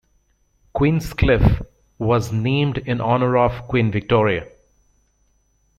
[0.73, 1.63] Queenscliff
[1.99, 4.47] was named in honour of Queen Victoria.